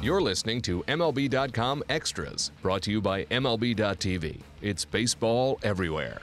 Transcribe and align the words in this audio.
You're 0.00 0.22
listening 0.22 0.62
to 0.62 0.84
MLB.com 0.84 1.82
Extras, 1.88 2.52
brought 2.62 2.82
to 2.82 2.92
you 2.92 3.00
by 3.00 3.24
MLB.tv. 3.24 4.38
It's 4.62 4.84
baseball 4.84 5.58
everywhere. 5.64 6.22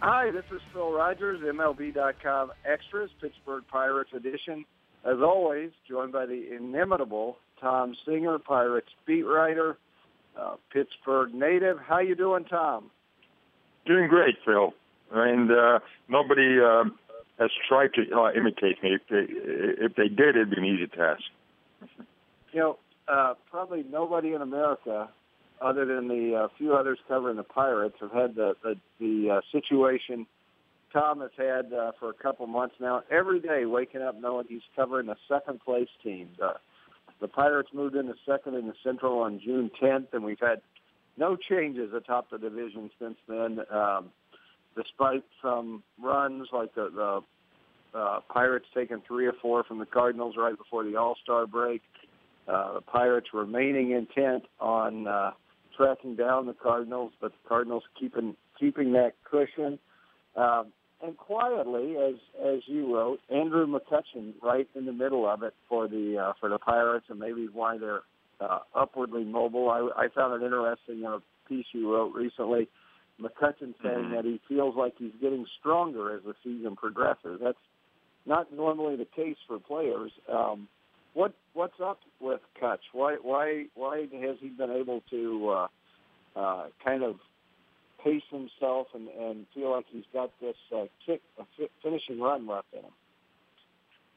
Hi, 0.00 0.32
this 0.32 0.42
is 0.52 0.60
Phil 0.72 0.90
Rogers, 0.90 1.40
MLB.com 1.42 2.50
Extras, 2.64 3.10
Pittsburgh 3.20 3.62
Pirates 3.70 4.10
edition. 4.12 4.64
As 5.04 5.18
always, 5.22 5.70
joined 5.88 6.10
by 6.10 6.26
the 6.26 6.56
inimitable 6.56 7.36
Tom 7.60 7.94
Singer, 8.04 8.40
Pirates 8.40 8.88
beat 9.06 9.22
writer, 9.22 9.78
uh, 10.36 10.56
Pittsburgh 10.72 11.32
native. 11.32 11.78
How 11.78 12.00
you 12.00 12.16
doing, 12.16 12.44
Tom? 12.46 12.90
Doing 13.86 14.08
great, 14.08 14.34
Phil. 14.44 14.74
And 15.12 15.52
uh, 15.52 15.78
nobody 16.08 16.58
uh, 16.60 16.82
has 17.38 17.50
tried 17.68 17.90
to 17.94 18.12
uh, 18.12 18.32
imitate 18.32 18.82
me. 18.82 18.96
If 18.96 19.02
they, 19.08 19.32
if 19.84 19.94
they 19.94 20.08
did, 20.08 20.34
it'd 20.34 20.50
be 20.50 20.56
an 20.56 20.64
easy 20.64 20.88
task. 20.88 21.22
You 22.52 22.60
know, 22.60 22.78
uh, 23.08 23.34
probably 23.50 23.84
nobody 23.88 24.32
in 24.32 24.42
America, 24.42 25.08
other 25.60 25.84
than 25.84 26.08
the 26.08 26.34
uh, 26.34 26.48
few 26.56 26.74
others 26.74 26.98
covering 27.08 27.36
the 27.36 27.42
Pirates, 27.42 27.96
have 28.00 28.12
had 28.12 28.34
the 28.34 28.54
the, 28.62 28.74
the 29.00 29.30
uh, 29.30 29.40
situation 29.52 30.26
Tom 30.92 31.20
has 31.20 31.30
had 31.36 31.72
uh, 31.72 31.92
for 31.98 32.10
a 32.10 32.14
couple 32.14 32.46
months 32.46 32.76
now. 32.80 33.02
Every 33.10 33.40
day, 33.40 33.64
waking 33.66 34.02
up 34.02 34.18
knowing 34.18 34.46
he's 34.48 34.62
covering 34.74 35.08
a 35.08 35.16
second 35.28 35.60
place 35.60 35.88
team. 36.02 36.28
Uh, 36.42 36.54
the 37.20 37.28
Pirates 37.28 37.70
moved 37.74 37.96
into 37.96 38.14
second 38.26 38.54
in 38.54 38.66
the 38.66 38.74
Central 38.82 39.18
on 39.18 39.40
June 39.44 39.70
10th, 39.82 40.06
and 40.12 40.24
we've 40.24 40.40
had 40.40 40.60
no 41.16 41.36
changes 41.36 41.92
atop 41.92 42.30
the 42.30 42.38
division 42.38 42.90
since 42.98 43.16
then. 43.28 43.60
Um, 43.70 44.10
despite 44.76 45.24
some 45.42 45.82
runs 46.00 46.48
like 46.52 46.74
the, 46.74 46.88
the 46.94 47.20
uh, 47.94 48.20
Pirates 48.32 48.66
taking 48.74 49.02
three 49.06 49.26
or 49.26 49.34
four 49.40 49.64
from 49.64 49.78
the 49.78 49.86
Cardinals 49.86 50.34
right 50.36 50.56
before 50.56 50.84
the 50.84 50.96
All-Star 50.96 51.46
break, 51.46 51.82
uh, 52.46 52.74
the 52.74 52.80
Pirates 52.80 53.28
remaining 53.32 53.92
intent 53.92 54.44
on 54.60 55.06
uh, 55.06 55.30
tracking 55.76 56.16
down 56.16 56.46
the 56.46 56.54
Cardinals, 56.54 57.12
but 57.20 57.32
the 57.32 57.48
Cardinals 57.48 57.84
keeping 57.98 58.36
keeping 58.58 58.92
that 58.92 59.12
cushion. 59.30 59.78
Um, 60.36 60.72
and 61.00 61.16
quietly, 61.16 61.96
as 61.96 62.14
as 62.44 62.60
you 62.66 62.94
wrote, 62.94 63.20
Andrew 63.30 63.66
McCutchen 63.66 64.34
right 64.42 64.68
in 64.74 64.84
the 64.84 64.92
middle 64.92 65.28
of 65.28 65.42
it 65.42 65.54
for 65.68 65.86
the 65.86 66.16
uh, 66.18 66.32
for 66.40 66.48
the 66.48 66.58
Pirates, 66.58 67.06
and 67.08 67.18
maybe 67.18 67.48
why 67.52 67.78
they're 67.78 68.02
uh, 68.40 68.60
upwardly 68.74 69.24
mobile. 69.24 69.70
I, 69.70 70.04
I 70.04 70.08
found 70.14 70.40
it 70.40 70.44
interesting 70.44 70.98
in 70.98 71.06
a 71.06 71.18
piece 71.48 71.66
you 71.72 71.92
wrote 71.92 72.14
recently. 72.14 72.68
McCutchen 73.20 73.74
saying 73.82 73.96
mm-hmm. 73.96 74.14
that 74.14 74.24
he 74.24 74.40
feels 74.48 74.76
like 74.76 74.94
he's 74.98 75.12
getting 75.20 75.44
stronger 75.58 76.16
as 76.16 76.22
the 76.24 76.34
season 76.44 76.76
progresses. 76.76 77.40
That's 77.42 77.58
not 78.28 78.52
normally 78.52 78.96
the 78.96 79.06
case 79.06 79.36
for 79.46 79.58
players. 79.58 80.12
Um, 80.32 80.68
what 81.14 81.34
what's 81.54 81.80
up 81.82 81.98
with 82.20 82.40
Kutch? 82.62 82.84
Why 82.92 83.16
why 83.20 83.64
why 83.74 84.00
has 84.00 84.36
he 84.40 84.48
been 84.50 84.70
able 84.70 85.02
to 85.10 85.48
uh, 85.48 85.66
uh, 86.38 86.66
kind 86.84 87.02
of 87.02 87.16
pace 88.04 88.22
himself 88.30 88.88
and, 88.94 89.08
and 89.08 89.46
feel 89.54 89.72
like 89.72 89.86
he's 89.90 90.04
got 90.12 90.30
this 90.40 90.54
uh, 90.72 90.84
kick, 91.04 91.22
a 91.40 91.44
finishing 91.82 92.20
run 92.20 92.46
left 92.46 92.68
in 92.72 92.80
him? 92.80 92.92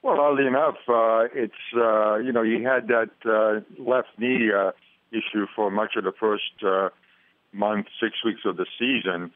Well, 0.03 0.19
oddly 0.19 0.45
enough, 0.45 0.77
uh, 0.87 1.25
it's 1.33 1.53
uh, 1.75 2.17
you 2.17 2.31
know 2.31 2.43
he 2.43 2.61
had 2.63 2.87
that 2.89 3.11
uh, 3.25 3.81
left 3.81 4.09
knee 4.17 4.49
uh, 4.55 4.71
issue 5.11 5.47
for 5.55 5.71
much 5.71 5.95
of 5.95 6.03
the 6.03 6.13
first 6.19 6.63
uh, 6.65 6.89
month, 7.53 7.87
six 8.01 8.17
weeks 8.25 8.41
of 8.45 8.57
the 8.57 8.65
season, 8.77 9.31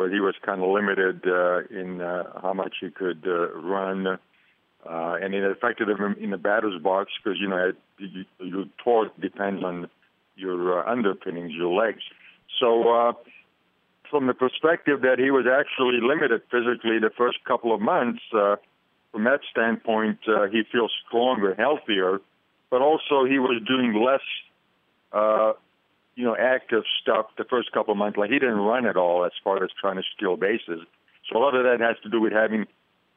where 0.00 0.10
he 0.10 0.18
was 0.18 0.34
kind 0.40 0.62
of 0.62 0.70
limited 0.70 1.20
uh, 1.26 1.60
in 1.68 2.00
uh, 2.00 2.40
how 2.40 2.54
much 2.54 2.76
he 2.80 2.88
could 2.88 3.22
uh, 3.26 3.52
run 3.52 4.06
uh, 4.88 5.14
and 5.20 5.34
it 5.34 5.44
affected 5.44 5.90
him 5.90 6.16
in 6.18 6.30
the 6.30 6.38
batter's 6.38 6.80
box 6.82 7.10
because 7.22 7.38
you 7.38 7.46
know 7.46 7.72
you, 7.98 8.24
your 8.38 8.64
torque 8.82 9.14
depends 9.20 9.62
on 9.62 9.90
your 10.36 10.80
uh, 10.80 10.90
underpinnings, 10.90 11.52
your 11.52 11.70
legs. 11.70 12.00
So, 12.58 12.88
uh, 12.88 13.12
from 14.10 14.26
the 14.26 14.32
perspective 14.32 15.02
that 15.02 15.18
he 15.18 15.30
was 15.30 15.44
actually 15.46 16.00
limited 16.00 16.40
physically 16.50 16.98
the 16.98 17.10
first 17.16 17.44
couple 17.44 17.74
of 17.74 17.82
months, 17.82 18.22
uh, 18.34 18.56
from 19.12 19.24
that 19.24 19.40
standpoint, 19.50 20.18
uh, 20.26 20.46
he 20.50 20.62
feels 20.72 20.92
stronger, 21.06 21.54
healthier, 21.54 22.20
but 22.70 22.80
also 22.80 23.26
he 23.28 23.38
was 23.38 23.60
doing 23.68 24.02
less, 24.02 24.24
uh, 25.12 25.52
you 26.14 26.24
know, 26.24 26.36
active 26.36 26.82
stuff 27.00 27.26
the 27.38 27.44
first 27.44 27.72
couple 27.72 27.92
of 27.92 27.98
months. 27.98 28.18
Like 28.18 28.30
he 28.30 28.38
didn't 28.38 28.58
run 28.58 28.86
at 28.86 28.96
all 28.96 29.24
as 29.24 29.32
far 29.42 29.62
as 29.62 29.70
trying 29.80 29.96
to 29.96 30.02
steal 30.16 30.36
bases. 30.36 30.80
So 31.28 31.38
a 31.38 31.40
lot 31.40 31.54
of 31.54 31.64
that 31.64 31.80
has 31.80 31.96
to 32.02 32.08
do 32.08 32.20
with 32.20 32.32
having 32.32 32.66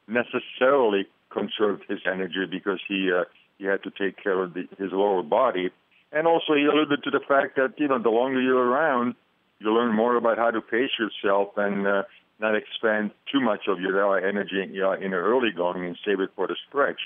necessarily 0.06 1.06
conserved 1.30 1.84
his 1.88 2.00
energy 2.06 2.46
because 2.50 2.80
he 2.86 3.10
uh, 3.12 3.24
he 3.58 3.64
had 3.64 3.82
to 3.84 3.90
take 3.90 4.22
care 4.22 4.42
of 4.42 4.54
the, 4.54 4.68
his 4.78 4.92
lower 4.92 5.22
body, 5.22 5.70
and 6.12 6.26
also 6.26 6.54
he 6.54 6.64
alluded 6.64 7.02
to 7.04 7.10
the 7.10 7.20
fact 7.26 7.56
that 7.56 7.74
you 7.78 7.88
know 7.88 8.00
the 8.00 8.10
longer 8.10 8.40
you're 8.40 8.64
around, 8.64 9.14
you 9.58 9.72
learn 9.72 9.94
more 9.94 10.16
about 10.16 10.38
how 10.38 10.50
to 10.50 10.60
pace 10.60 10.90
yourself 10.98 11.50
and 11.56 11.86
uh, 11.86 12.02
not 12.40 12.54
expend 12.54 13.10
too 13.32 13.40
much 13.40 13.66
of 13.68 13.80
your 13.80 13.94
uh, 14.06 14.28
energy 14.28 14.62
in, 14.62 14.80
uh, 14.82 14.92
in 14.92 15.10
the 15.10 15.16
early 15.16 15.50
going 15.54 15.84
and 15.84 15.98
save 16.04 16.20
it 16.20 16.30
for 16.36 16.46
the 16.46 16.56
stretch. 16.68 17.00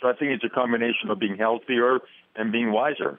So 0.00 0.08
I 0.08 0.12
think 0.12 0.30
it's 0.30 0.44
a 0.44 0.48
combination 0.48 1.10
of 1.10 1.18
being 1.18 1.36
healthier 1.36 1.98
and 2.36 2.52
being 2.52 2.72
wiser. 2.72 3.18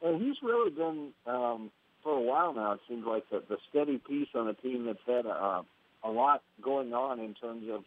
Well, 0.00 0.18
he's 0.18 0.36
really 0.42 0.70
been 0.70 1.08
um, 1.26 1.70
for 2.02 2.16
a 2.16 2.20
while 2.20 2.54
now. 2.54 2.72
It 2.72 2.80
seems 2.88 3.04
like 3.06 3.28
the, 3.30 3.42
the 3.48 3.58
steady 3.68 3.98
piece 3.98 4.28
on 4.34 4.48
a 4.48 4.54
team 4.54 4.86
that's 4.86 4.98
had 5.06 5.26
a, 5.26 5.62
a 6.04 6.10
lot 6.10 6.42
going 6.62 6.92
on 6.92 7.20
in 7.20 7.34
terms 7.34 7.66
of 7.70 7.84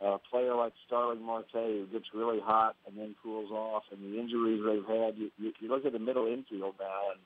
a 0.00 0.18
player 0.30 0.54
like 0.54 0.72
Starling 0.86 1.22
Marte 1.22 1.46
who 1.52 1.86
gets 1.92 2.06
really 2.14 2.40
hot 2.40 2.76
and 2.86 2.98
then 2.98 3.14
cools 3.22 3.50
off, 3.50 3.84
and 3.90 4.02
the 4.02 4.18
injuries 4.18 4.62
they've 4.66 4.96
had. 4.96 5.16
You, 5.16 5.30
you, 5.38 5.52
you 5.60 5.68
look 5.68 5.84
at 5.84 5.92
the 5.92 5.98
middle 5.98 6.26
infield 6.26 6.74
now, 6.78 7.10
and 7.12 7.20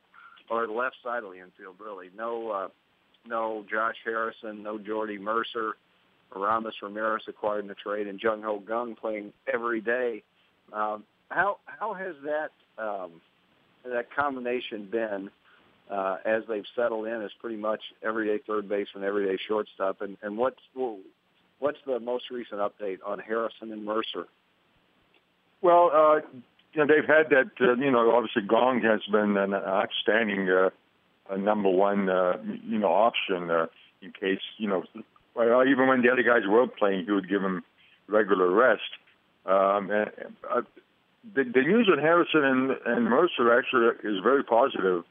or 0.50 0.66
the 0.66 0.72
left 0.72 0.96
side 1.02 1.24
of 1.24 1.32
the 1.32 1.38
infield, 1.38 1.76
really. 1.78 2.10
No, 2.16 2.50
uh, 2.50 2.68
no 3.26 3.64
Josh 3.70 3.96
Harrison, 4.04 4.62
no 4.62 4.78
Jordy 4.78 5.18
Mercer, 5.18 5.74
Aramis 6.34 6.74
Ramirez 6.82 7.22
acquired 7.28 7.60
in 7.60 7.68
the 7.68 7.74
trade, 7.74 8.06
and 8.06 8.20
Jung 8.22 8.42
Ho 8.42 8.62
Kang 8.66 8.96
playing 9.00 9.32
every 9.52 9.80
day. 9.80 10.22
Um, 10.72 11.04
how 11.28 11.58
how 11.64 11.94
has 11.94 12.14
that 12.24 12.50
um, 12.82 13.20
that 13.84 14.14
combination 14.14 14.86
been 14.90 15.30
uh, 15.90 16.18
as 16.24 16.42
they've 16.48 16.64
settled 16.76 17.06
in 17.06 17.22
as 17.22 17.30
pretty 17.40 17.56
much 17.56 17.80
everyday 18.02 18.38
third 18.46 18.68
baseman, 18.68 19.04
everyday 19.04 19.38
shortstop, 19.48 20.00
and 20.00 20.16
and 20.22 20.36
what's 20.36 20.60
what's 21.58 21.78
the 21.86 21.98
most 22.00 22.30
recent 22.30 22.60
update 22.60 22.98
on 23.04 23.18
Harrison 23.18 23.72
and 23.72 23.84
Mercer? 23.84 24.26
Well, 25.62 25.90
uh, 25.92 26.20
you 26.72 26.84
know 26.84 26.86
they've 26.86 27.06
had 27.06 27.30
that. 27.30 27.50
Uh, 27.60 27.74
you 27.74 27.90
know, 27.90 28.12
obviously 28.12 28.42
Kang 28.48 28.80
has 28.82 29.00
been 29.10 29.36
an 29.36 29.54
outstanding 29.54 30.48
uh, 30.48 30.70
number 31.36 31.68
one, 31.68 32.08
uh, 32.08 32.36
you 32.64 32.78
know, 32.78 32.88
option 32.88 33.50
uh, 33.50 33.66
in 34.02 34.12
case 34.12 34.40
you 34.58 34.68
know. 34.68 34.84
Well, 35.34 35.66
even 35.66 35.86
when 35.86 36.02
the 36.02 36.10
other 36.10 36.22
guys 36.22 36.42
were 36.48 36.66
playing, 36.66 37.04
he 37.06 37.12
would 37.12 37.28
give 37.28 37.42
them 37.42 37.62
regular 38.08 38.50
rest. 38.50 38.82
Um, 39.46 39.90
and, 39.90 40.10
uh, 40.48 40.62
the, 41.34 41.44
the 41.44 41.62
news 41.62 41.88
on 41.90 41.98
Harrison 41.98 42.44
and, 42.44 42.70
and 42.86 43.04
Mercer 43.04 43.56
actually 43.56 43.88
is 44.04 44.22
very 44.22 44.44
positive. 44.44 45.04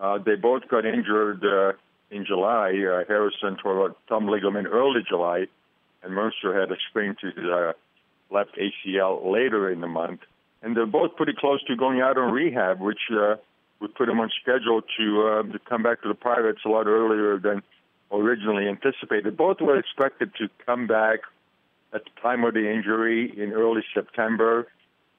Uh, 0.00 0.18
they 0.18 0.34
both 0.34 0.68
got 0.68 0.84
injured 0.84 1.44
uh, 1.44 1.72
in 2.10 2.24
July. 2.24 2.70
Uh, 2.70 3.04
Harrison 3.06 3.56
tore 3.62 3.88
a 3.88 3.94
thumb 4.08 4.28
ligament 4.28 4.68
early 4.70 5.00
July, 5.08 5.46
and 6.02 6.14
Mercer 6.14 6.58
had 6.58 6.70
a 6.70 6.76
sprain 6.88 7.16
to 7.20 7.26
his 7.26 7.44
uh, 7.44 7.72
left 8.30 8.56
ACL 8.56 9.30
later 9.30 9.70
in 9.70 9.80
the 9.80 9.88
month. 9.88 10.20
And 10.62 10.76
they're 10.76 10.86
both 10.86 11.16
pretty 11.16 11.34
close 11.38 11.62
to 11.64 11.76
going 11.76 12.00
out 12.00 12.16
on 12.16 12.32
rehab, 12.32 12.80
which 12.80 13.00
uh, 13.10 13.36
would 13.80 13.94
put 13.94 14.06
them 14.06 14.20
on 14.20 14.30
schedule 14.40 14.80
to, 14.98 15.26
uh, 15.26 15.52
to 15.52 15.58
come 15.68 15.82
back 15.82 16.02
to 16.02 16.08
the 16.08 16.14
Pirates 16.14 16.60
a 16.64 16.68
lot 16.68 16.86
earlier 16.86 17.38
than 17.38 17.62
originally 18.12 18.68
anticipated. 18.68 19.36
Both 19.36 19.60
were 19.60 19.78
expected 19.78 20.32
to 20.36 20.48
come 20.64 20.86
back 20.86 21.20
at 21.92 22.04
the 22.04 22.20
time 22.22 22.44
of 22.44 22.54
the 22.54 22.70
injury 22.70 23.32
in 23.36 23.52
early 23.52 23.82
September, 23.92 24.68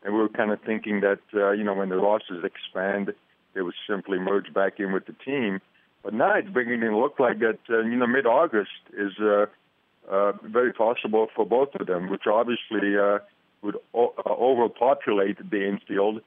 and 0.03 0.13
we 0.13 0.19
were 0.19 0.29
kind 0.29 0.51
of 0.51 0.61
thinking 0.61 1.01
that 1.01 1.19
uh, 1.33 1.51
you 1.51 1.63
know 1.63 1.73
when 1.73 1.89
the 1.89 1.95
losses 1.95 2.43
expand, 2.43 3.13
they 3.53 3.61
would 3.61 3.75
simply 3.87 4.19
merge 4.19 4.53
back 4.53 4.79
in 4.79 4.91
with 4.91 5.05
the 5.05 5.15
team. 5.25 5.59
But 6.03 6.13
now 6.13 6.35
it's 6.35 6.49
beginning 6.49 6.81
to 6.81 6.97
look 6.97 7.19
like 7.19 7.39
that 7.39 7.59
uh, 7.69 7.79
you 7.79 7.95
know 7.95 8.07
mid-August 8.07 8.71
is 8.97 9.13
uh, 9.21 9.45
uh, 10.09 10.33
very 10.43 10.73
possible 10.73 11.27
for 11.35 11.45
both 11.45 11.69
of 11.79 11.87
them, 11.87 12.09
which 12.09 12.23
obviously 12.27 12.97
uh, 12.97 13.19
would 13.61 13.77
o- 13.93 14.13
uh, 14.25 14.29
overpopulate 14.29 15.37
the 15.49 15.67
infield. 15.67 16.21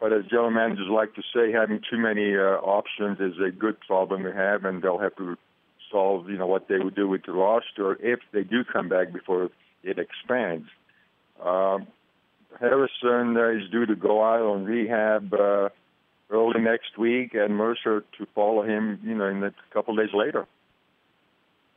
But 0.00 0.12
as 0.12 0.24
general 0.24 0.50
managers 0.50 0.88
like 0.90 1.14
to 1.14 1.22
say, 1.34 1.52
having 1.52 1.80
too 1.88 1.98
many 1.98 2.36
uh, 2.36 2.58
options 2.60 3.20
is 3.20 3.38
a 3.40 3.50
good 3.50 3.78
problem 3.80 4.24
to 4.24 4.32
have, 4.32 4.64
and 4.64 4.82
they'll 4.82 4.98
have 4.98 5.16
to 5.16 5.38
solve, 5.90 6.28
you 6.28 6.36
know, 6.36 6.48
what 6.48 6.66
they 6.68 6.78
would 6.78 6.96
do 6.96 7.08
with 7.08 7.24
the 7.24 7.32
roster 7.32 7.94
if 8.00 8.18
they 8.32 8.42
do 8.42 8.64
come 8.64 8.88
back 8.88 9.12
before 9.12 9.50
it 9.84 9.98
expands. 9.98 10.66
Um, 11.40 11.86
Harrison 12.60 13.36
uh, 13.36 13.48
is 13.50 13.70
due 13.70 13.86
to 13.86 13.96
go 13.96 14.22
out 14.22 14.42
on 14.42 14.64
rehab 14.64 15.32
uh, 15.34 15.68
early 16.30 16.60
next 16.60 16.98
week, 16.98 17.34
and 17.34 17.56
Mercer 17.56 18.04
to 18.18 18.26
follow 18.34 18.62
him, 18.62 19.00
you 19.02 19.14
know, 19.14 19.26
in 19.26 19.42
a 19.42 19.52
couple 19.72 19.94
days 19.96 20.10
later. 20.14 20.46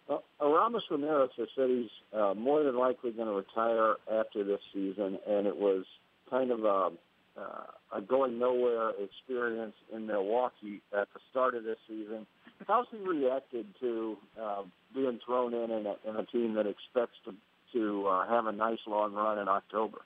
Well, 0.08 0.24
Aramis 0.42 0.84
Ramirez 0.90 1.32
has 1.38 1.50
said 1.56 1.70
he's 1.70 1.90
uh, 2.14 2.34
more 2.34 2.64
than 2.64 2.78
likely 2.78 3.12
going 3.12 3.28
to 3.28 3.34
retire 3.34 3.96
after 4.12 4.44
this 4.44 4.62
season, 4.74 5.20
and 5.28 5.48
it 5.48 5.58
was 5.58 5.86
kind 6.30 6.52
of 6.52 6.64
a, 6.64 6.92
uh, 7.38 7.98
a 7.98 8.02
going 8.02 8.40
nowhere 8.40 8.92
experience 8.92 9.76
in 9.94 10.08
Milwaukee 10.08 10.82
at 10.98 11.08
the 11.14 11.20
start 11.30 11.56
of 11.56 11.64
this 11.64 11.78
season. 11.88 12.26
How's 12.68 12.88
he 12.90 12.98
reacted 12.98 13.68
to 13.82 14.18
uh, 14.42 14.64
being 14.96 15.20
thrown 15.26 15.54
in 15.54 15.70
in 15.72 15.86
a, 15.86 15.96
in 16.10 16.16
a 16.16 16.26
team 16.26 16.56
that 16.56 16.66
expects 16.66 17.18
to 17.26 17.34
to 17.74 18.08
uh, 18.08 18.28
have 18.28 18.46
a 18.46 18.52
nice 18.52 18.80
long 18.88 19.14
run 19.14 19.38
in 19.40 19.48
October? 19.48 20.00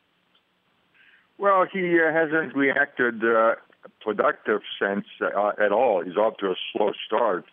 Well, 1.41 1.65
he 1.73 1.97
uh, 1.99 2.13
hasn't 2.13 2.55
reacted 2.55 3.23
uh, 3.23 3.55
productive 3.99 4.61
sense 4.77 5.05
uh, 5.19 5.53
at 5.59 5.71
all. 5.71 6.03
He's 6.05 6.15
off 6.15 6.37
to 6.37 6.51
a 6.51 6.55
slow 6.71 6.91
start. 7.07 7.45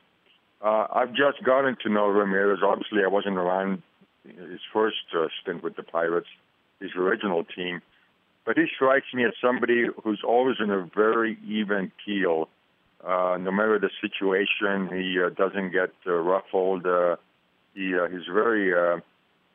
Uh, 0.63 0.89
I've 0.93 1.15
just 1.15 1.43
gotten 1.43 1.75
to 1.85 1.89
know 1.89 2.07
Ramirez. 2.09 2.59
Obviously, 2.63 2.99
I 3.03 3.09
wasn't 3.09 3.39
around 3.39 3.83
his 4.25 4.61
first 4.75 5.09
uh, 5.17 5.29
stint 5.41 5.65
with 5.65 5.77
the 5.77 5.83
Pirates, 5.83 6.27
his 6.81 6.91
original 6.99 7.45
team. 7.45 7.81
But 8.45 8.59
he 8.59 8.67
strikes 8.77 9.07
me 9.15 9.25
as 9.25 9.33
somebody 9.41 9.87
who's 10.05 10.21
always 10.23 10.57
in 10.61 10.71
a 10.71 10.87
very 10.95 11.39
even 11.47 11.91
keel. 12.05 12.51
Uh, 13.03 13.39
no 13.41 13.51
matter 13.51 13.79
the 13.79 13.91
situation, 14.03 14.95
he 14.95 15.19
uh, 15.19 15.31
doesn't 15.31 15.71
get 15.71 15.93
uh, 16.07 16.13
ruffled. 16.13 16.85
Uh, 16.85 17.17
he 17.73 17.95
uh, 17.95 18.07
he's 18.09 18.27
very 18.31 18.75
uh, 18.75 19.01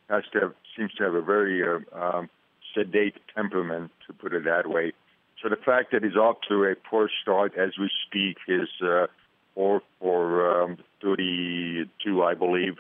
has 0.10 0.24
to 0.34 0.40
have, 0.40 0.54
seems 0.76 0.92
to 0.94 1.04
have 1.04 1.14
a 1.14 1.22
very 1.22 1.62
uh, 1.62 1.78
um, 1.96 2.30
sedate 2.74 3.16
temperament, 3.36 3.92
to 4.08 4.14
put 4.14 4.34
it 4.34 4.44
that 4.46 4.70
way. 4.70 4.94
So 5.42 5.50
the 5.50 5.58
fact 5.58 5.92
that 5.92 6.04
he's 6.04 6.16
off 6.16 6.38
to 6.48 6.64
a 6.64 6.76
poor 6.76 7.10
start 7.22 7.54
as 7.58 7.72
we 7.78 7.90
speak 8.08 8.38
is 8.48 8.70
uh, 8.82 9.08
or 9.56 9.82
for 10.00 10.64
um, 10.64 10.78
32, 11.02 12.24
I 12.24 12.34
believe. 12.34 12.76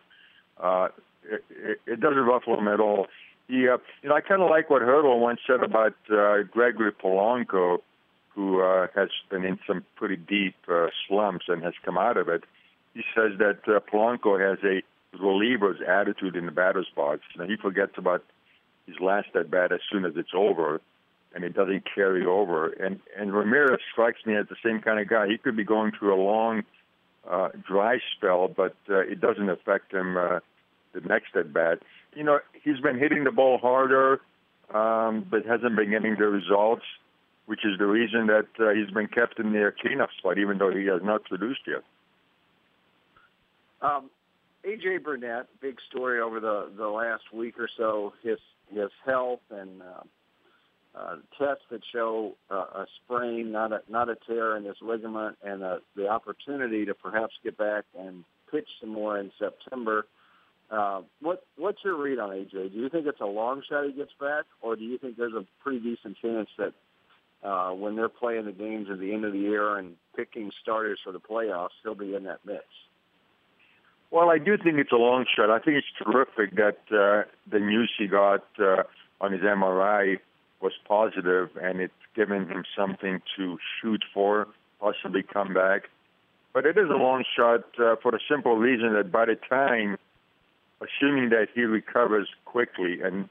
Uh, 0.61 0.89
it, 1.23 1.43
it, 1.49 1.79
it 1.85 1.99
doesn't 1.99 2.23
ruffle 2.25 2.57
him 2.57 2.67
at 2.67 2.79
all. 2.79 3.07
He, 3.47 3.67
uh, 3.67 3.77
you 4.01 4.09
know, 4.09 4.15
I 4.15 4.21
kind 4.21 4.41
of 4.41 4.49
like 4.49 4.69
what 4.69 4.81
Hurdle 4.81 5.19
once 5.19 5.39
said 5.45 5.61
about 5.63 5.93
uh, 6.09 6.43
Gregory 6.49 6.91
Polanco, 6.91 7.79
who 8.29 8.61
uh, 8.61 8.87
has 8.95 9.09
been 9.29 9.43
in 9.43 9.59
some 9.67 9.83
pretty 9.95 10.15
deep 10.15 10.55
uh, 10.71 10.87
slumps 11.07 11.45
and 11.47 11.61
has 11.63 11.73
come 11.83 11.97
out 11.97 12.17
of 12.17 12.29
it. 12.29 12.43
He 12.93 13.01
says 13.15 13.37
that 13.39 13.59
uh, 13.67 13.79
Polanco 13.91 14.39
has 14.39 14.59
a 14.63 14.81
reliever's 15.21 15.81
attitude 15.87 16.35
in 16.35 16.45
the 16.45 16.51
batter's 16.51 16.89
box. 16.95 17.21
Now, 17.37 17.45
he 17.45 17.55
forgets 17.57 17.93
about 17.97 18.23
his 18.87 18.95
last 18.99 19.29
at 19.35 19.49
bat 19.49 19.71
as 19.71 19.79
soon 19.91 20.05
as 20.05 20.13
it's 20.15 20.33
over 20.35 20.81
and 21.33 21.43
it 21.43 21.53
doesn't 21.53 21.83
carry 21.93 22.25
over. 22.25 22.69
And 22.69 22.99
and 23.17 23.33
Ramirez 23.33 23.79
strikes 23.91 24.25
me 24.25 24.35
as 24.35 24.47
the 24.49 24.55
same 24.63 24.81
kind 24.81 24.99
of 24.99 25.09
guy. 25.09 25.27
He 25.27 25.37
could 25.37 25.57
be 25.57 25.63
going 25.63 25.91
through 25.97 26.13
a 26.13 26.21
long 26.21 26.63
uh, 27.29 27.49
dry 27.67 27.97
spell, 28.15 28.47
but 28.47 28.75
uh, 28.89 28.99
it 28.99 29.19
doesn't 29.19 29.49
affect 29.49 29.93
him 29.93 30.17
uh, 30.17 30.39
the 30.93 31.01
next 31.01 31.35
at 31.35 31.53
bat. 31.53 31.79
You 32.15 32.23
know, 32.23 32.39
he's 32.63 32.79
been 32.79 32.99
hitting 32.99 33.23
the 33.23 33.31
ball 33.31 33.57
harder, 33.57 34.21
um, 34.73 35.25
but 35.29 35.45
hasn't 35.45 35.75
been 35.75 35.89
getting 35.89 36.15
the 36.17 36.27
results, 36.27 36.83
which 37.45 37.65
is 37.65 37.79
the 37.79 37.87
reason 37.87 38.27
that 38.27 38.47
uh, 38.59 38.73
he's 38.73 38.93
been 38.93 39.07
kept 39.07 39.39
in 39.39 39.53
the 39.53 39.73
cleanup 39.81 40.09
spot, 40.17 40.37
even 40.37 40.57
though 40.57 40.71
he 40.71 40.85
has 40.85 41.01
not 41.03 41.23
produced 41.23 41.61
yet. 41.67 41.83
Um, 43.81 44.09
AJ 44.65 45.03
Burnett, 45.03 45.47
big 45.61 45.77
story 45.89 46.21
over 46.21 46.39
the 46.39 46.69
the 46.77 46.87
last 46.87 47.33
week 47.33 47.59
or 47.59 47.69
so. 47.75 48.13
His 48.21 48.37
his 48.73 48.91
health 49.05 49.41
and 49.49 49.81
uh, 49.81 50.03
uh, 50.95 51.15
tests 51.39 51.63
that 51.71 51.81
show 51.91 52.35
uh, 52.51 52.55
a 52.55 52.85
sprain, 53.03 53.51
not 53.51 53.71
a 53.71 53.81
not 53.89 54.09
a 54.09 54.15
tear 54.27 54.55
in 54.57 54.63
his 54.63 54.75
ligament, 54.81 55.37
and 55.43 55.63
uh, 55.63 55.77
the 55.95 56.07
opportunity 56.07 56.85
to 56.85 56.93
perhaps 56.93 57.33
get 57.43 57.57
back 57.57 57.85
and 57.97 58.23
pitch 58.51 58.67
some 58.79 58.89
more 58.89 59.17
in 59.17 59.31
September. 59.39 60.05
Uh, 60.69 61.01
what 61.21 61.45
what's 61.57 61.79
your 61.83 62.01
read 62.01 62.19
on 62.19 62.29
AJ? 62.29 62.73
Do 62.73 62.79
you 62.79 62.89
think 62.89 63.07
it's 63.07 63.21
a 63.21 63.25
long 63.25 63.63
shot 63.67 63.85
he 63.85 63.93
gets 63.93 64.13
back, 64.19 64.45
or 64.61 64.75
do 64.75 64.83
you 64.83 64.97
think 64.97 65.17
there's 65.17 65.33
a 65.33 65.45
pretty 65.61 65.79
decent 65.79 66.17
chance 66.21 66.49
that 66.57 66.73
uh, 67.43 67.71
when 67.73 67.95
they're 67.95 68.09
playing 68.09 68.45
the 68.45 68.51
games 68.51 68.87
at 68.91 68.99
the 68.99 69.13
end 69.13 69.25
of 69.25 69.33
the 69.33 69.39
year 69.39 69.77
and 69.77 69.95
picking 70.15 70.51
starters 70.61 70.99
for 71.03 71.11
the 71.11 71.19
playoffs, 71.19 71.69
he'll 71.83 71.95
be 71.95 72.15
in 72.15 72.23
that 72.23 72.39
mix? 72.45 72.63
Well, 74.13 74.29
I 74.29 74.37
do 74.37 74.59
think 74.59 74.77
it's 74.77 74.91
a 74.91 74.95
long 74.95 75.25
shot. 75.35 75.49
I 75.49 75.57
think 75.57 75.77
it's 75.77 75.87
terrific 75.97 76.55
that 76.57 76.77
uh, 76.91 77.27
the 77.49 77.57
news 77.57 77.91
he 77.97 78.05
got 78.05 78.45
uh, 78.59 78.83
on 79.19 79.31
his 79.31 79.41
MRI 79.41 80.19
was 80.61 80.73
positive, 80.87 81.49
and 81.59 81.81
it's 81.81 81.93
given 82.15 82.47
him 82.47 82.63
something 82.77 83.23
to 83.35 83.57
shoot 83.81 84.03
for, 84.13 84.47
possibly 84.79 85.23
come 85.23 85.55
back. 85.55 85.89
But 86.53 86.67
it 86.67 86.77
is 86.77 86.91
a 86.91 86.95
long 86.95 87.23
shot 87.35 87.61
uh, 87.79 87.95
for 88.03 88.11
the 88.11 88.19
simple 88.29 88.55
reason 88.55 88.93
that 88.93 89.11
by 89.11 89.25
the 89.25 89.35
time, 89.49 89.97
assuming 90.79 91.29
that 91.29 91.47
he 91.55 91.61
recovers 91.61 92.29
quickly 92.45 93.01
and 93.01 93.27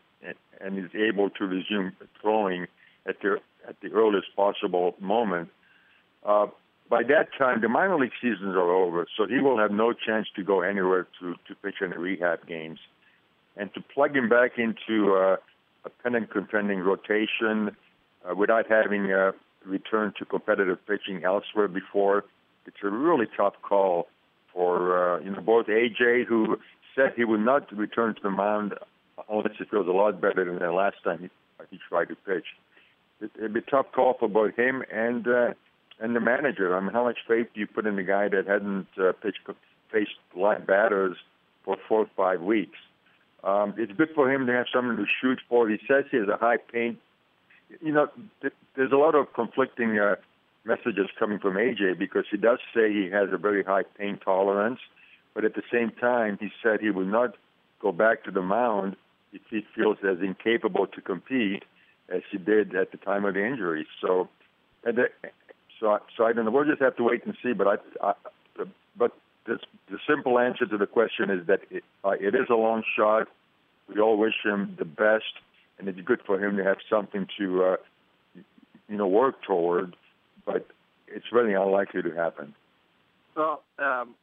and 0.61 0.79
is 0.79 0.91
able 0.95 1.31
to 1.31 1.45
resume 1.45 1.93
throwing 2.21 2.67
at 3.07 3.21
the 3.21 3.37
at 3.69 3.77
the 3.83 3.93
earliest 3.93 4.35
possible 4.35 4.97
moment, 4.99 5.49
uh, 6.27 6.49
by 6.93 7.03
that 7.03 7.29
time 7.39 7.63
the 7.63 7.71
minor 7.71 7.99
league 7.99 8.13
seasons 8.21 8.55
are 8.55 8.71
over, 8.71 9.07
so 9.17 9.27
he 9.27 9.41
will 9.41 9.57
have 9.57 9.71
no 9.71 9.95
chance 9.95 10.29
to 10.37 10.45
go 10.45 10.61
anywhere 10.61 11.09
to 11.19 11.35
to 11.49 11.55
pitch 11.63 11.77
in 11.81 11.91
rehab 11.93 12.47
games, 12.47 12.79
and 13.57 13.73
to 13.73 13.81
plug 13.81 14.15
him 14.15 14.29
back 14.29 14.59
into 14.59 15.15
uh, 15.15 15.37
a 15.87 15.91
pennant 16.03 16.31
contending 16.31 16.81
rotation 16.81 17.75
uh, 18.29 18.35
without 18.35 18.67
having 18.69 19.11
uh, 19.11 19.33
returned 19.65 20.13
to 20.19 20.27
competitive 20.27 20.79
pitching 20.87 21.25
elsewhere 21.25 21.67
before. 21.67 22.25
It's 22.67 22.77
a 22.85 22.91
really 22.91 23.27
tough 23.39 23.55
call 23.63 24.09
for 24.53 24.75
uh, 25.17 25.21
you 25.21 25.31
know 25.31 25.41
both 25.41 25.69
AJ, 25.69 26.27
who 26.27 26.59
said 26.95 27.15
he 27.17 27.25
would 27.25 27.41
not 27.41 27.75
return 27.75 28.15
to 28.17 28.21
the 28.23 28.31
mound 28.31 28.75
unless 29.31 29.55
he 29.59 29.65
feels 29.65 29.89
a 29.89 29.93
lot 29.93 30.21
better 30.21 30.45
than 30.45 30.59
the 30.59 30.71
last 30.71 30.97
time 31.03 31.21
he, 31.21 31.31
he 31.71 31.79
tried 31.89 32.09
to 32.09 32.17
pitch. 32.17 32.49
It, 33.23 33.31
it'd 33.39 33.55
be 33.55 33.61
a 33.61 33.71
tough 33.71 33.87
call 33.93 34.13
for 34.21 34.29
both 34.29 34.57
him 34.57 34.83
and 34.93 35.27
uh, 35.27 35.55
and 36.01 36.17
the 36.17 36.21
manager. 36.21 36.77
I 36.77 36.81
mean, 36.81 36.93
how 36.93 37.05
much 37.05 37.19
faith 37.27 37.49
do 37.55 37.61
you 37.61 37.67
put 37.67 37.87
in 37.87 37.97
the 37.97 38.03
guy 38.03 38.29
that 38.29 38.47
hadn't 38.47 38.89
uh, 38.99 39.13
pitched 39.13 39.41
faced 39.91 40.11
live 40.37 40.67
batters 40.67 41.17
for 41.65 41.77
four 41.89 42.01
or 42.01 42.11
five 42.17 42.41
weeks? 42.41 42.79
Um, 43.45 43.75
it's 43.77 43.93
good 43.93 44.11
for 44.15 44.33
him 44.33 44.47
to 44.47 44.53
have 44.53 44.67
someone 44.73 44.97
to 44.97 45.07
shoot 45.21 45.41
for. 45.49 45.69
He 45.69 45.79
says 45.89 46.05
he 46.11 46.19
has 46.19 46.29
a 46.29 46.37
high 46.37 46.59
pain. 46.59 46.99
You 47.81 47.93
know, 47.93 48.09
th- 48.41 48.53
there's 48.77 48.93
a 48.93 48.97
lot 48.97 49.15
of 49.15 49.33
conflicting 49.35 49.99
uh, 49.99 50.17
messages 50.65 51.09
coming 51.19 51.39
from 51.39 51.55
AJ 51.55 51.99
because 51.99 52.25
he 52.31 52.37
does 52.37 52.59
say 52.75 52.93
he 52.93 53.11
has 53.11 53.31
a 53.33 53.39
very 53.39 53.65
high 53.65 53.83
pain 53.99 54.19
tolerance, 54.25 54.79
but 55.35 55.45
at 55.45 55.55
the 55.55 55.63
same 55.73 55.91
time, 55.91 56.39
he 56.41 56.51
said 56.63 56.81
he 56.81 56.91
will 56.91 57.05
not 57.05 57.35
go 57.81 57.91
back 57.91 58.23
to 58.25 58.31
the 58.31 58.43
mound 58.43 58.97
if 59.33 59.41
he 59.51 59.65
feels 59.75 59.99
as 60.09 60.19
incapable 60.21 60.87
to 60.87 61.01
compete 61.01 61.65
as 62.09 62.23
he 62.31 62.39
did 62.39 62.75
at 62.77 62.93
the 62.93 62.99
time 62.99 63.25
of 63.25 63.35
the 63.35 63.45
injury. 63.45 63.87
So, 64.01 64.29
so, 65.83 65.99
so 66.17 66.25
I 66.25 66.33
don't 66.33 66.45
know. 66.45 66.51
We'll 66.53 66.65
just 66.65 66.81
have 66.81 66.97
to 66.97 67.03
wait 67.03 67.27
and 67.27 67.37
see. 67.43 67.53
But 67.53 67.67
I, 67.67 68.07
I 68.07 68.15
but 68.97 69.13
this, 69.47 69.59
the 69.91 69.99
simple 70.09 70.39
answer 70.39 70.65
to 70.65 70.79
the 70.79 70.87
question 70.87 71.29
is 71.29 71.47
that 71.49 71.61
it, 71.71 71.83
uh, 72.05 72.11
it 72.11 72.35
is 72.35 72.47
a 72.49 72.55
long 72.55 72.85
shot. 72.97 73.27
We 73.89 74.01
all 74.01 74.17
wish 74.17 74.35
him 74.45 74.77
the 74.79 74.85
best, 74.85 75.35
and 75.79 75.89
it's 75.89 76.01
good 76.01 76.21
for 76.25 76.43
him 76.43 76.57
to 76.57 76.65
have 76.65 76.79
something 76.89 77.27
to, 77.39 77.65
uh, 77.65 77.77
you 78.89 78.97
know, 78.97 79.09
work 79.09 79.43
toward. 79.43 79.97
But 80.47 80.67
it's 81.09 81.27
really 81.33 81.55
unlikely 81.55 82.03
to 82.03 82.11
happen. 82.13 82.55
Well, 83.37 83.63
um, 83.79 84.15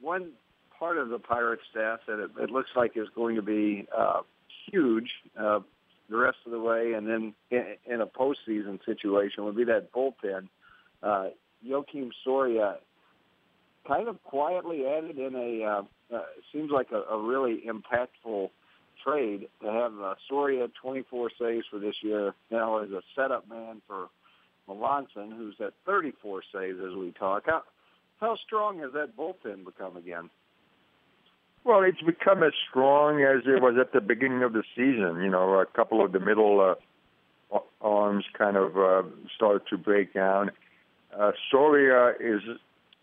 one 0.00 0.30
part 0.78 0.96
of 0.98 1.08
the 1.08 1.18
Pirate 1.18 1.60
staff 1.70 2.00
that 2.06 2.22
it, 2.22 2.30
it 2.40 2.50
looks 2.50 2.70
like 2.76 2.96
is 2.96 3.08
going 3.14 3.34
to 3.36 3.42
be 3.42 3.88
uh, 3.96 4.20
huge 4.70 5.10
uh, 5.38 5.60
the 6.08 6.16
rest 6.16 6.38
of 6.46 6.52
the 6.52 6.60
way, 6.60 6.92
and 6.92 7.06
then 7.06 7.34
in, 7.50 7.76
in 7.86 8.00
a 8.00 8.06
postseason 8.06 8.78
situation 8.84 9.44
would 9.44 9.56
be 9.56 9.64
that 9.64 9.92
bullpen. 9.92 10.48
Uh, 11.02 11.28
Joakim 11.66 12.10
Soria 12.24 12.76
kind 13.86 14.08
of 14.08 14.22
quietly 14.22 14.84
added 14.86 15.18
in 15.18 15.34
a 15.34 15.64
uh, 15.64 15.82
uh, 16.14 16.22
seems 16.52 16.70
like 16.70 16.88
a, 16.92 17.02
a 17.12 17.20
really 17.20 17.64
impactful 17.66 18.50
trade 19.04 19.48
to 19.62 19.70
have 19.70 19.92
uh, 20.00 20.14
Soria 20.28 20.68
24 20.80 21.30
saves 21.40 21.66
for 21.70 21.78
this 21.78 21.96
year 22.02 22.34
now 22.50 22.78
as 22.78 22.90
a 22.90 23.02
setup 23.14 23.48
man 23.48 23.82
for 23.86 24.08
Melancon, 24.68 25.36
who's 25.36 25.54
at 25.60 25.72
34 25.84 26.42
saves 26.52 26.78
as 26.78 26.96
we 26.96 27.12
talk. 27.12 27.44
How, 27.46 27.62
how 28.20 28.36
strong 28.46 28.78
has 28.80 28.92
that 28.94 29.16
bullpen 29.16 29.64
become 29.64 29.96
again? 29.96 30.30
Well, 31.66 31.82
it's 31.82 32.00
become 32.00 32.44
as 32.44 32.52
strong 32.70 33.24
as 33.24 33.42
it 33.44 33.60
was 33.60 33.74
at 33.76 33.92
the 33.92 34.00
beginning 34.00 34.44
of 34.44 34.52
the 34.52 34.62
season. 34.76 35.20
You 35.20 35.28
know, 35.28 35.54
a 35.54 35.66
couple 35.66 36.04
of 36.04 36.12
the 36.12 36.20
middle 36.20 36.60
uh, 36.60 37.58
arms 37.80 38.24
kind 38.38 38.56
of 38.56 38.76
uh, 38.76 39.02
started 39.34 39.62
to 39.70 39.76
break 39.76 40.14
down. 40.14 40.52
Uh, 41.18 41.32
Soria 41.50 42.12
is 42.20 42.40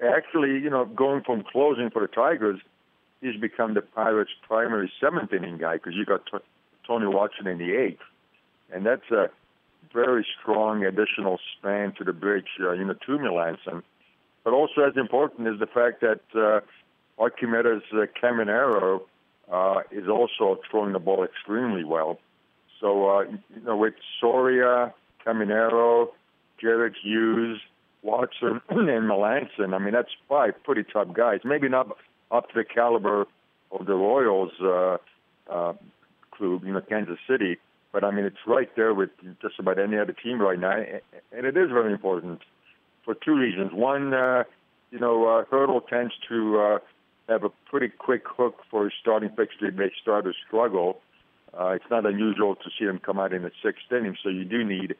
actually, 0.02 0.52
you 0.52 0.70
know, 0.70 0.86
going 0.86 1.24
from 1.24 1.44
closing 1.52 1.90
for 1.90 2.02
the 2.04 2.08
Tigers, 2.08 2.62
he's 3.20 3.36
become 3.36 3.74
the 3.74 3.82
Pirates' 3.82 4.32
primary 4.48 4.90
seventh 4.98 5.34
inning 5.34 5.58
guy 5.58 5.74
because 5.74 5.94
you 5.96 6.06
got 6.06 6.26
t- 6.26 6.38
Tony 6.88 7.08
Watson 7.08 7.48
in 7.48 7.58
the 7.58 7.76
eighth, 7.76 8.02
and 8.74 8.86
that's 8.86 9.12
a 9.12 9.30
very 9.94 10.26
strong 10.40 10.86
additional 10.86 11.38
span 11.58 11.94
to 11.98 12.06
the 12.06 12.14
bridge, 12.14 12.48
uh, 12.62 12.72
you 12.72 12.86
know, 12.86 12.94
to 12.94 13.18
Melancon. 13.18 13.84
But 14.46 14.54
also 14.54 14.84
as 14.88 14.96
important 14.96 15.50
is 15.50 15.60
the 15.60 15.68
fact 15.68 16.00
that 16.00 16.22
uh, 16.34 16.62
Arquimedes 17.20 17.82
uh, 17.94 18.06
Caminero 18.22 19.02
uh, 19.52 19.82
is 19.92 20.08
also 20.08 20.60
throwing 20.70 20.94
the 20.94 21.00
ball 21.00 21.24
extremely 21.24 21.84
well. 21.84 22.20
So, 22.80 23.10
uh, 23.10 23.22
you 23.22 23.62
know, 23.66 23.78
with 23.78 23.94
Soria, 24.20 24.94
Caminero, 25.26 26.10
Jared 26.60 26.96
Hughes, 27.02 27.60
Watson, 28.02 28.62
and 28.70 29.10
Melancon. 29.10 29.74
I 29.74 29.78
mean, 29.78 29.94
that's 29.94 30.12
five 30.28 30.54
pretty 30.64 30.84
tough 30.84 31.14
guys. 31.14 31.40
Maybe 31.44 31.70
not 31.70 31.96
up 32.32 32.50
to 32.50 32.56
the 32.56 32.66
caliber 32.66 33.26
of 33.72 33.86
the 33.86 33.94
Royals 33.94 34.52
uh, 34.62 34.98
uh, 35.50 35.74
club, 36.32 36.64
you 36.66 36.74
know, 36.74 36.82
Kansas 36.82 37.20
City. 37.28 37.58
But 37.92 38.04
I 38.04 38.12
mean, 38.12 38.26
it's 38.26 38.38
right 38.48 38.70
there 38.76 38.94
with 38.94 39.12
just 39.42 39.60
about 39.60 39.78
any 39.78 39.98
other 39.98 40.14
team 40.14 40.42
right 40.42 40.60
now, 40.60 40.84
and 41.32 41.46
it 41.46 41.56
is 41.56 41.70
very 41.70 41.94
important 41.94 42.42
for 43.06 43.14
two 43.14 43.36
reasons. 43.36 43.72
One, 43.72 44.14
uh, 44.14 44.44
you 44.92 45.00
know, 45.00 45.28
uh, 45.28 45.46
Hurdle 45.50 45.82
tends 45.82 46.14
to 46.28 46.60
uh, 46.60 46.80
have 47.30 47.44
a 47.44 47.50
pretty 47.70 47.90
quick 47.90 48.24
hook 48.26 48.62
for 48.70 48.86
his 48.86 48.94
starting 49.00 49.30
if 49.30 49.76
they 49.78 49.92
start 50.02 50.26
to 50.26 50.34
struggle. 50.46 51.02
Uh, 51.58 51.70
it's 51.70 51.86
not 51.90 52.06
unusual 52.06 52.56
to 52.56 52.70
see 52.78 52.86
them 52.86 53.00
come 53.00 53.20
out 53.20 53.34
in 53.34 53.44
the 53.44 53.52
sixth 53.64 53.92
inning, 53.92 54.18
so 54.24 54.30
you 54.30 54.44
do 54.44 54.64
need 54.64 54.96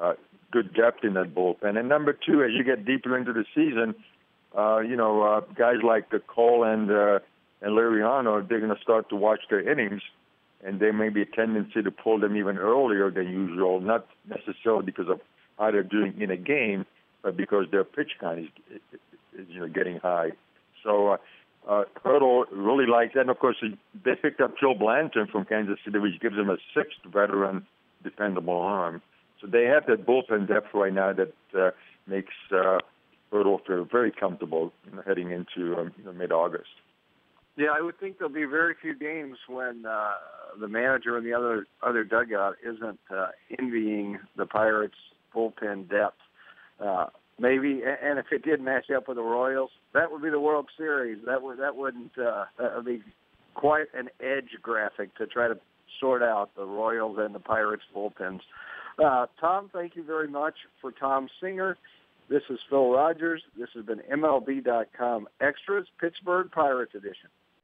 uh, 0.00 0.12
good 0.50 0.72
depth 0.72 1.04
in 1.04 1.14
that 1.14 1.34
bullpen. 1.34 1.78
And 1.78 1.88
number 1.88 2.12
two, 2.12 2.42
as 2.42 2.50
you 2.56 2.64
get 2.64 2.84
deeper 2.84 3.16
into 3.16 3.32
the 3.32 3.44
season, 3.54 3.94
uh, 4.56 4.78
you 4.78 4.96
know, 4.96 5.22
uh, 5.22 5.40
guys 5.54 5.82
like 5.82 6.10
the 6.10 6.20
Cole 6.20 6.64
and 6.64 6.90
uh, 6.90 7.18
and 7.60 7.72
Liriano, 7.72 8.48
they're 8.48 8.60
going 8.60 8.74
to 8.74 8.80
start 8.80 9.08
to 9.10 9.16
watch 9.16 9.40
their 9.50 9.68
innings, 9.68 10.00
and 10.64 10.78
there 10.80 10.92
may 10.92 11.08
be 11.08 11.22
a 11.22 11.26
tendency 11.26 11.82
to 11.82 11.90
pull 11.90 12.20
them 12.20 12.36
even 12.36 12.56
earlier 12.56 13.10
than 13.10 13.28
usual, 13.28 13.80
not 13.80 14.06
necessarily 14.28 14.84
because 14.84 15.08
of 15.08 15.20
how 15.58 15.72
they're 15.72 15.82
doing 15.82 16.20
in 16.20 16.30
a 16.30 16.36
game, 16.36 16.86
but 17.22 17.36
because 17.36 17.66
their 17.72 17.82
pitch 17.82 18.12
count 18.20 18.38
is, 18.38 18.46
is, 18.70 19.00
is 19.40 19.46
you 19.48 19.60
know 19.60 19.68
getting 19.68 19.98
high. 19.98 20.30
So 20.84 21.08
uh, 21.08 21.16
uh, 21.68 21.84
Hurdle 22.02 22.46
really 22.50 22.86
likes 22.86 23.14
that. 23.14 23.20
And 23.20 23.30
of 23.30 23.38
course, 23.38 23.62
they 24.04 24.14
picked 24.20 24.40
up 24.40 24.54
Joe 24.60 24.74
Blanton 24.74 25.28
from 25.30 25.44
Kansas 25.44 25.78
City, 25.84 25.98
which 25.98 26.18
gives 26.20 26.36
them 26.36 26.48
a 26.48 26.56
sixth 26.74 26.98
veteran, 27.04 27.66
dependable 28.02 28.58
arm. 28.58 29.02
So 29.40 29.46
they 29.46 29.64
have 29.64 29.86
that 29.86 30.06
bullpen 30.06 30.48
depth 30.48 30.68
right 30.74 30.92
now 30.92 31.12
that 31.12 31.32
uh, 31.56 31.70
makes 32.06 32.32
uh, 32.50 32.78
Hurdle 33.30 33.60
feel 33.66 33.84
very 33.84 34.10
comfortable 34.10 34.72
you 34.86 34.96
know, 34.96 35.02
heading 35.06 35.30
into 35.30 35.76
um, 35.76 35.92
you 35.98 36.04
know, 36.04 36.12
mid-August. 36.12 36.70
Yeah, 37.56 37.68
I 37.76 37.82
would 37.82 37.98
think 37.98 38.18
there'll 38.18 38.32
be 38.32 38.44
very 38.44 38.74
few 38.80 38.96
games 38.96 39.36
when 39.48 39.84
uh, 39.84 40.12
the 40.60 40.68
manager 40.68 41.18
in 41.18 41.24
the 41.24 41.34
other 41.34 41.66
other 41.82 42.04
dugout 42.04 42.54
isn't 42.64 43.00
uh, 43.10 43.28
envying 43.58 44.20
the 44.36 44.46
Pirates' 44.46 44.94
bullpen 45.34 45.90
depth. 45.90 46.20
Uh, 46.80 47.06
maybe, 47.38 47.82
and 47.84 48.18
if 48.18 48.26
it 48.32 48.42
did 48.42 48.60
match 48.60 48.90
up 48.94 49.08
with 49.08 49.16
the 49.16 49.22
Royals, 49.22 49.70
that 49.94 50.10
would 50.10 50.22
be 50.22 50.30
the 50.30 50.40
World 50.40 50.68
Series. 50.76 51.18
That 51.26 51.42
would 51.42 51.58
that 51.58 51.76
wouldn't 51.76 52.12
uh, 52.18 52.44
be 52.84 53.02
quite 53.54 53.86
an 53.94 54.08
edge 54.20 54.50
graphic 54.62 55.14
to 55.16 55.26
try 55.26 55.48
to 55.48 55.58
sort 56.00 56.22
out 56.22 56.50
the 56.56 56.64
Royals 56.64 57.18
and 57.18 57.34
the 57.34 57.40
Pirates 57.40 57.82
bullpens. 57.94 58.40
Uh, 59.02 59.26
Tom, 59.40 59.70
thank 59.72 59.96
you 59.96 60.02
very 60.02 60.28
much 60.28 60.54
for 60.80 60.92
Tom 60.92 61.28
Singer. 61.40 61.76
This 62.28 62.42
is 62.50 62.58
Phil 62.68 62.90
Rogers. 62.90 63.42
This 63.58 63.68
has 63.74 63.84
been 63.84 64.00
MLB.com 64.12 65.28
Extras 65.40 65.86
Pittsburgh 66.00 66.50
Pirates 66.50 66.94
Edition. 66.94 67.30